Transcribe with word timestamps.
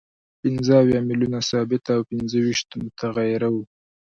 پنځه 0.41 0.73
اویا 0.81 0.99
میلیونه 1.09 1.39
ثابته 1.49 1.91
او 1.97 2.01
پنځه 2.11 2.37
ویشت 2.45 2.69
متغیره 2.83 3.49
وه 3.53 3.63